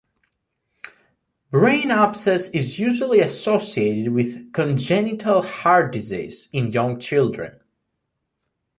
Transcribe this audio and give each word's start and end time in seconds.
Brain 1.51 1.91
abscess 1.91 2.49
is 2.49 2.79
usually 2.79 3.19
associated 3.19 4.13
with 4.13 4.51
congenital 4.51 5.43
heart 5.43 5.93
disease 5.93 6.49
in 6.51 6.71
young 6.71 6.99
children. 6.99 7.59